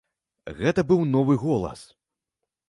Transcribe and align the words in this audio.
Гэта 0.61 0.85
быў 0.93 1.03
новы 1.11 1.37
голас. 1.45 1.85